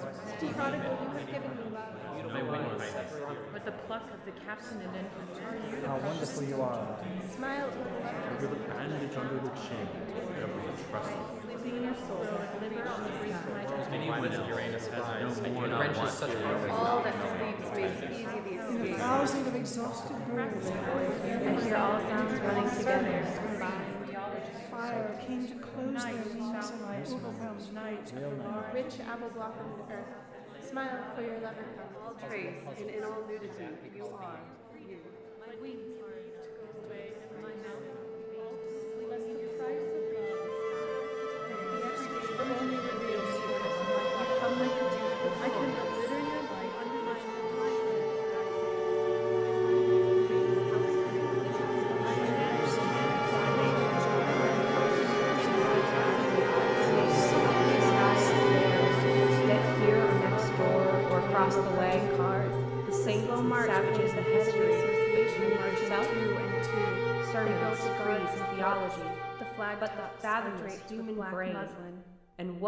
[2.31, 3.13] My wind highness.
[3.51, 5.81] But the pluck of the captain and infantry.
[5.87, 6.97] How wonderful you are.
[7.35, 7.69] Smile
[8.39, 9.87] With a bandage under the chin,
[10.37, 11.09] ever the trust.
[11.43, 13.89] Sleeping in your soul, like liver on the breeze of my chest.
[13.91, 16.37] Anyone else Uranus has no more not wrenches such to.
[16.37, 18.97] a All that sleeps waits easy the escape.
[18.97, 23.88] thousand of exhausted birds I hear all sounds running together, combined.
[24.89, 28.11] Fire came to close their wings in my overwhelmed night.
[28.73, 30.67] Rich apple blossom earth.
[30.69, 31.95] Smile for your lover comes.
[32.03, 34.39] All trace and in all nudity, you are
[34.87, 35.98] you.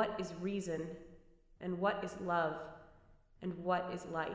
[0.02, 0.82] What is reason?
[1.61, 2.56] And what is love?
[3.44, 4.32] And what is life?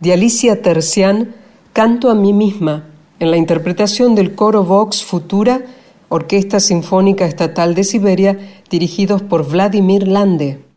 [0.00, 1.34] De Alicia Tercián,
[1.72, 2.88] Canto a mí misma,
[3.20, 5.60] en la interpretación del coro Vox Futura,
[6.08, 8.38] Orquesta Sinfónica Estatal de Siberia,
[8.70, 10.69] dirigidos por Vladimir Lande.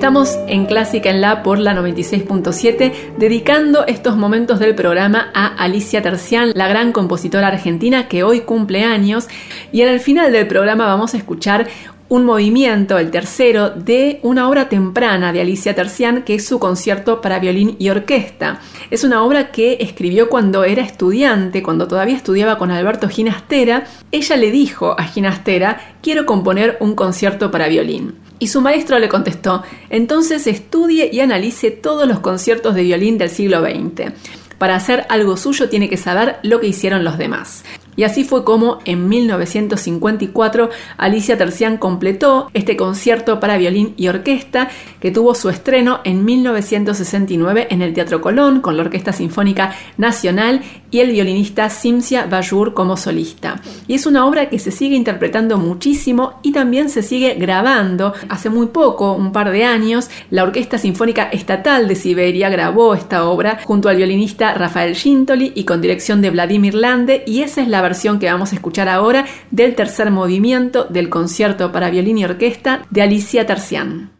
[0.00, 6.00] Estamos en Clásica en La por la 96.7, dedicando estos momentos del programa a Alicia
[6.00, 9.28] Tercián, la gran compositora argentina que hoy cumple años.
[9.72, 11.68] Y en el final del programa vamos a escuchar
[12.10, 17.20] un movimiento, el tercero, de una obra temprana de Alicia Tercián, que es su concierto
[17.20, 18.60] para violín y orquesta.
[18.90, 23.84] Es una obra que escribió cuando era estudiante, cuando todavía estudiaba con Alberto Ginastera.
[24.10, 28.16] Ella le dijo a Ginastera, quiero componer un concierto para violín.
[28.40, 33.30] Y su maestro le contestó, entonces estudie y analice todos los conciertos de violín del
[33.30, 34.12] siglo XX.
[34.58, 37.64] Para hacer algo suyo tiene que saber lo que hicieron los demás.
[38.00, 44.70] Y así fue como en 1954 Alicia Tercián completó este concierto para violín y orquesta
[45.00, 50.62] que tuvo su estreno en 1969 en el Teatro Colón con la Orquesta Sinfónica Nacional
[50.90, 53.60] y el violinista Simcia Bajour como solista.
[53.86, 58.14] Y es una obra que se sigue interpretando muchísimo y también se sigue grabando.
[58.30, 63.26] Hace muy poco, un par de años, la Orquesta Sinfónica Estatal de Siberia grabó esta
[63.26, 67.68] obra junto al violinista Rafael Gintoli y con dirección de Vladimir Lande y esa es
[67.68, 72.24] la versión que vamos a escuchar ahora del tercer movimiento del concierto para violín y
[72.24, 74.19] orquesta de Alicia Tercián.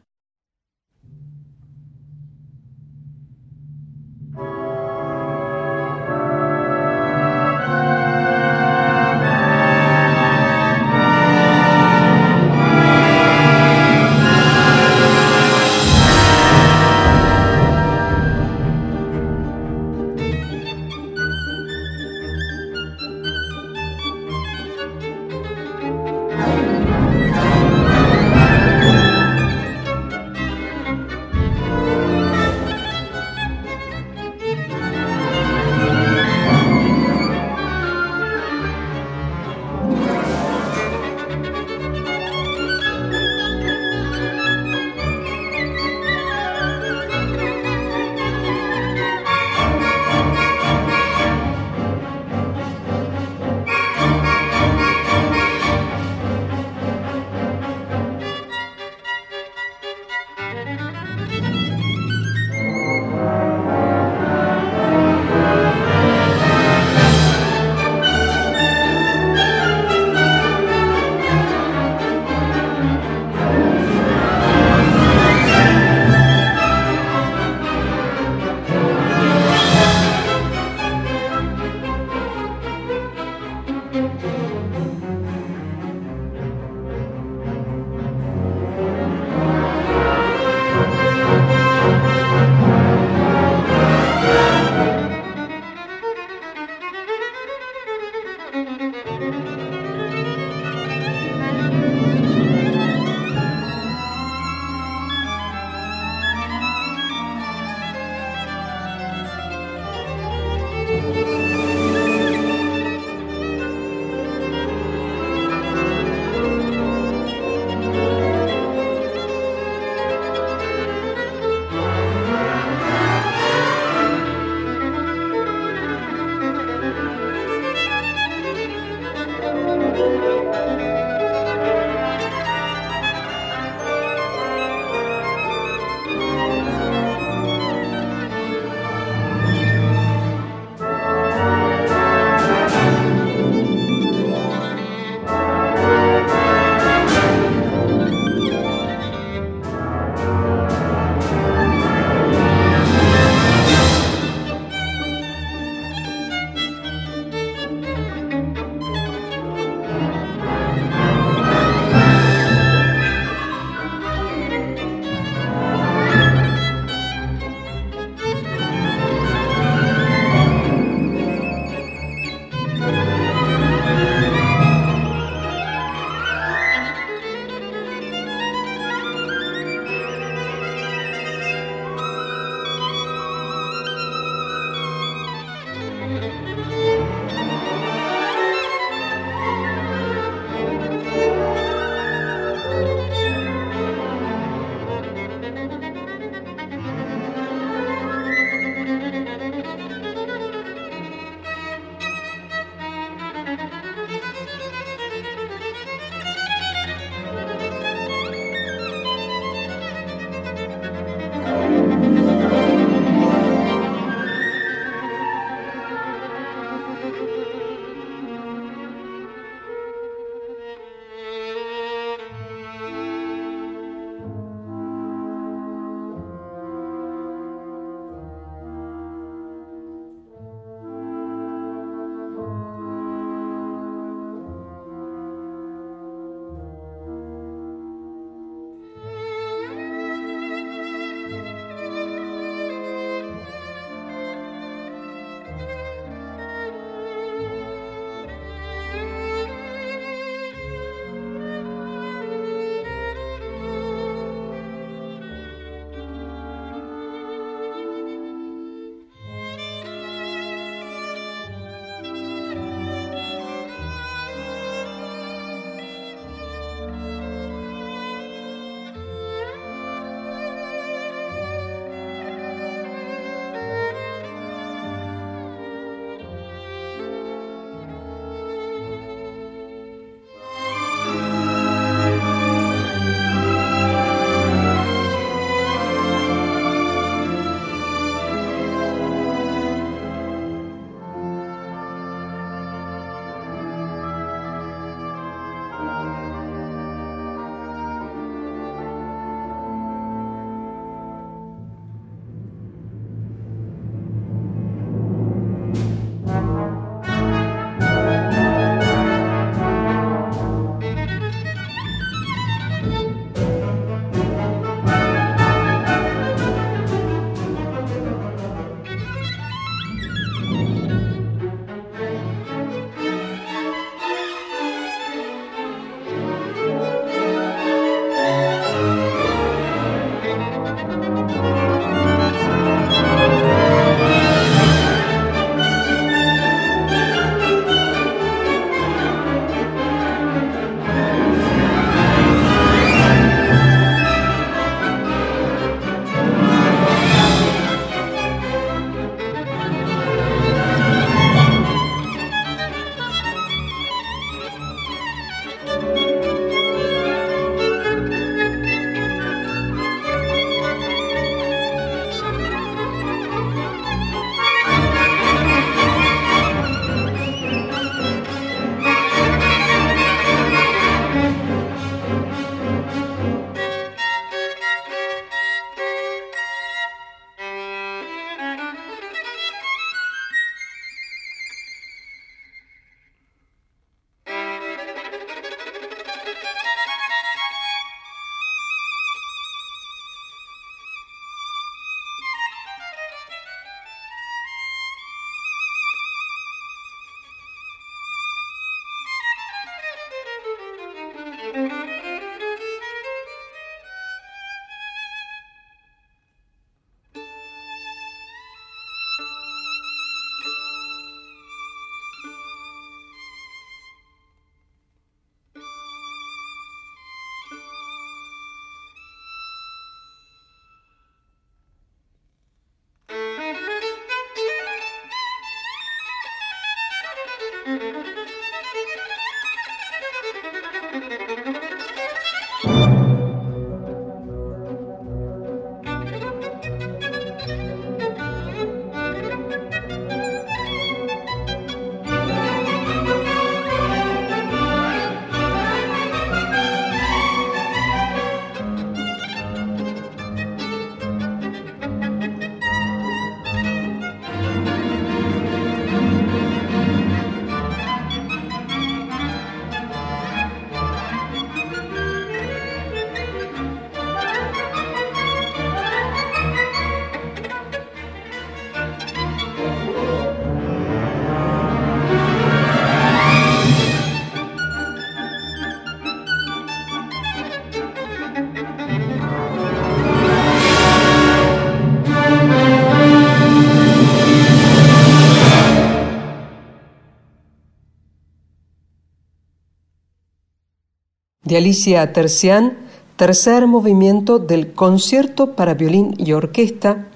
[491.51, 492.78] De Alicia Tercián,
[493.16, 497.09] tercer movimiento del concierto para violín y orquesta,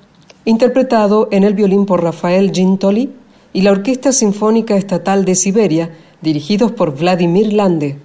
[0.44, 3.12] interpretado en el violín por Rafael Gintoli
[3.52, 7.96] y la Orquesta Sinfónica Estatal de Siberia, dirigidos por Vladimir Lande.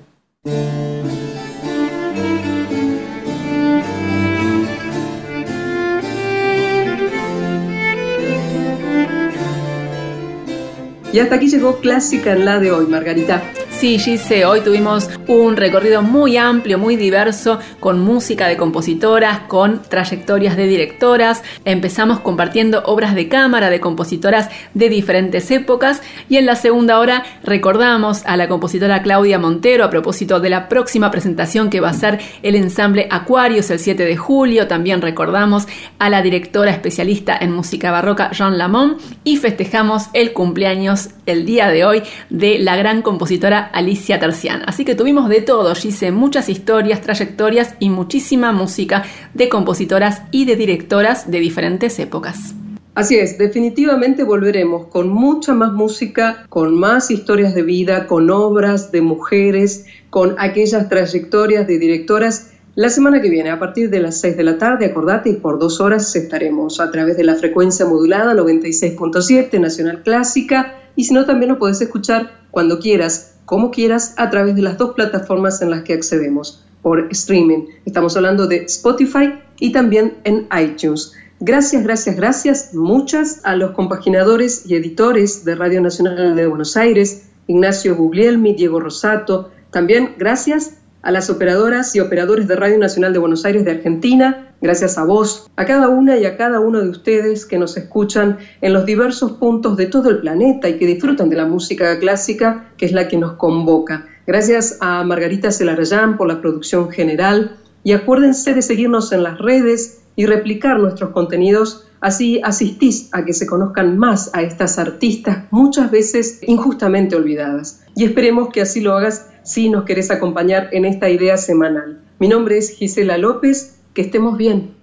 [11.12, 13.42] Y hasta aquí llegó Clásica en la de hoy, Margarita.
[13.80, 19.82] Sí, Gise, hoy tuvimos un recorrido muy amplio, muy diverso, con música de compositoras, con
[19.84, 21.44] trayectorias de directoras.
[21.64, 27.24] Empezamos compartiendo obras de cámara de compositoras de diferentes épocas y en la segunda hora
[27.42, 31.94] recordamos a la compositora Claudia Montero a propósito de la próxima presentación que va a
[31.94, 34.68] ser el ensamble Aquarius el 7 de julio.
[34.68, 35.70] También recordamos
[36.00, 41.70] a la directora especialista en música barroca Jean Lamont y festejamos el cumpleaños el día
[41.70, 44.64] de hoy de la gran compositora Alicia Tercián.
[44.66, 50.46] Así que tuvimos de todo, hice muchas historias, trayectorias y muchísima música de compositoras y
[50.46, 52.54] de directoras de diferentes épocas.
[52.96, 58.92] Así es, definitivamente volveremos con mucha más música, con más historias de vida, con obras
[58.92, 62.52] de mujeres, con aquellas trayectorias de directoras.
[62.80, 65.82] La semana que viene, a partir de las 6 de la tarde, acordate, por dos
[65.82, 71.52] horas estaremos a través de la frecuencia modulada 96.7 Nacional Clásica, y si no, también
[71.52, 75.84] lo puedes escuchar cuando quieras como quieras a través de las dos plataformas en las
[75.84, 77.66] que accedemos por streaming.
[77.84, 81.12] Estamos hablando de Spotify y también en iTunes.
[81.42, 87.28] Gracias, gracias, gracias, muchas a los compaginadores y editores de Radio Nacional de Buenos Aires,
[87.46, 89.52] Ignacio Guglielmi, Diego Rosato.
[89.70, 94.54] También gracias a las operadoras y operadores de Radio Nacional de Buenos Aires de Argentina,
[94.62, 98.38] gracias a vos, a cada una y a cada uno de ustedes que nos escuchan
[98.62, 102.72] en los diversos puntos de todo el planeta y que disfrutan de la música clásica,
[102.78, 104.08] que es la que nos convoca.
[104.28, 110.04] Gracias a Margarita Celarayán por la producción general y acuérdense de seguirnos en las redes
[110.16, 115.92] y replicar nuestros contenidos, así asistís a que se conozcan más a estas artistas muchas
[115.92, 117.84] veces injustamente olvidadas.
[117.96, 122.02] Y esperemos que así lo hagas si nos querés acompañar en esta idea semanal.
[122.20, 124.79] Mi nombre es Gisela López, que estemos bien.